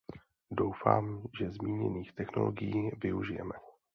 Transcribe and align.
Doufám, 0.51 1.21
že 1.39 1.51
zmíněných 1.51 2.11
technologií 2.13 2.91
využijeme. 3.03 3.53